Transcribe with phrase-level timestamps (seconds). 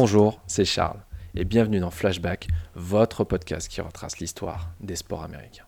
[0.00, 1.00] Bonjour, c'est Charles
[1.34, 5.64] et bienvenue dans Flashback, votre podcast qui retrace l'histoire des sports américains.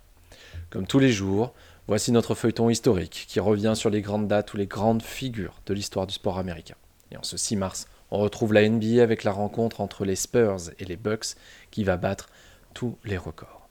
[0.71, 1.53] Comme tous les jours,
[1.89, 5.75] voici notre feuilleton historique qui revient sur les grandes dates ou les grandes figures de
[5.75, 6.77] l'histoire du sport américain.
[7.11, 10.71] Et en ce 6 mars, on retrouve la NBA avec la rencontre entre les Spurs
[10.79, 11.35] et les Bucks
[11.73, 12.29] qui va battre
[12.73, 13.69] tous les records.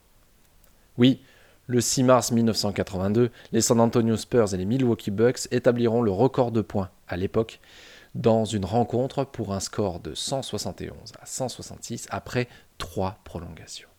[0.98, 1.22] Oui,
[1.68, 6.52] le 6 mars 1982, les San Antonio Spurs et les Milwaukee Bucks établiront le record
[6.52, 7.62] de points à l'époque
[8.16, 13.90] dans une rencontre pour un score de 171 à 166 après trois prolongations.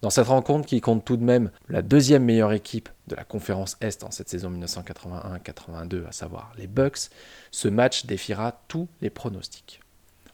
[0.00, 3.76] Dans cette rencontre qui compte tout de même la deuxième meilleure équipe de la conférence
[3.80, 7.10] Est en cette saison 1981-82, à savoir les Bucks,
[7.50, 9.80] ce match défiera tous les pronostics.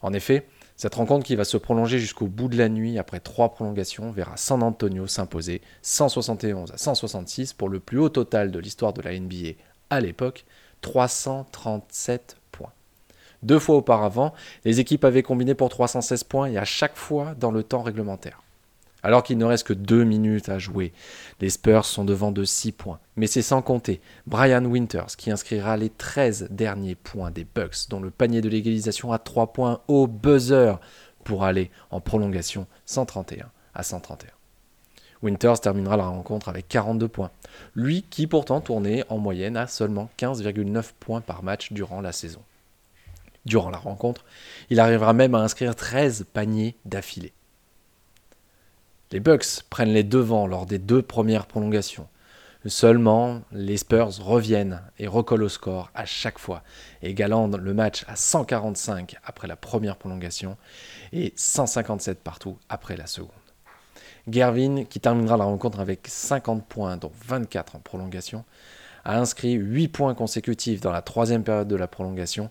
[0.03, 0.47] En effet,
[0.77, 4.37] cette rencontre qui va se prolonger jusqu'au bout de la nuit après trois prolongations verra
[4.37, 9.19] San Antonio s'imposer 171 à 166 pour le plus haut total de l'histoire de la
[9.19, 9.53] NBA
[9.89, 10.45] à l'époque,
[10.83, 12.44] 337 points.
[13.45, 14.33] Deux fois auparavant,
[14.65, 18.43] les équipes avaient combiné pour 316 points et à chaque fois dans le temps réglementaire.
[19.03, 20.95] Alors qu'il ne reste que deux minutes à jouer,
[21.43, 23.01] les Spurs sont devant de 6 points.
[23.17, 28.01] Mais c'est sans compter Brian Winters qui inscrira les 13 derniers points des Bucks, dont
[28.01, 30.81] le panier de l'égalisation à 3 points au buzzer
[31.23, 34.31] pour aller en prolongation 131 à 131.
[35.21, 37.31] Winters terminera la rencontre avec 42 points.
[37.75, 42.41] Lui qui pourtant tournait en moyenne à seulement 15,9 points par match durant la saison.
[43.47, 44.25] Durant la rencontre,
[44.71, 47.33] il arrivera même à inscrire 13 paniers d'affilée.
[49.11, 52.09] Les Bucks prennent les devants lors des deux premières prolongations.
[52.67, 56.63] Seulement, les Spurs reviennent et recollent au score à chaque fois,
[57.03, 60.57] égalant le match à 145 après la première prolongation
[61.13, 63.31] et 157 partout après la seconde.
[64.27, 68.45] Gervin, qui terminera la rencontre avec 50 points, dont 24 en prolongation,
[69.05, 72.51] a inscrit 8 points consécutifs dans la troisième période de la prolongation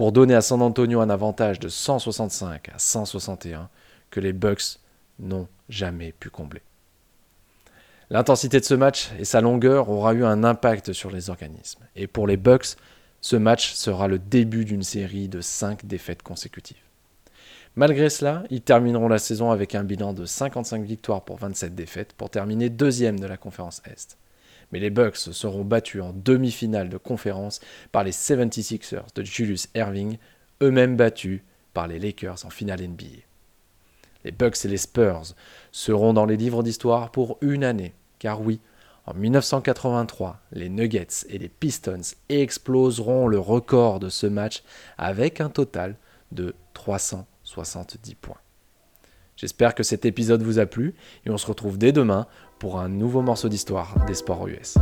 [0.00, 3.68] pour donner à San Antonio un avantage de 165 à 161
[4.08, 4.78] que les Bucks
[5.18, 6.62] n'ont jamais pu combler.
[8.08, 11.84] L'intensité de ce match et sa longueur aura eu un impact sur les organismes.
[11.96, 12.78] Et pour les Bucks,
[13.20, 16.78] ce match sera le début d'une série de 5 défaites consécutives.
[17.76, 22.14] Malgré cela, ils termineront la saison avec un bilan de 55 victoires pour 27 défaites
[22.14, 24.16] pour terminer deuxième de la conférence Est.
[24.72, 27.60] Mais les Bucks seront battus en demi-finale de conférence
[27.92, 30.18] par les 76ers de Julius Erving,
[30.62, 31.42] eux-mêmes battus
[31.74, 33.24] par les Lakers en finale NBA.
[34.24, 35.34] Les Bucks et les Spurs
[35.72, 38.60] seront dans les livres d'histoire pour une année, car oui,
[39.06, 44.62] en 1983, les Nuggets et les Pistons exploseront le record de ce match
[44.98, 45.96] avec un total
[46.32, 48.36] de 370 points.
[49.40, 52.26] J'espère que cet épisode vous a plu et on se retrouve dès demain
[52.58, 54.76] pour un nouveau morceau d'histoire des sports US.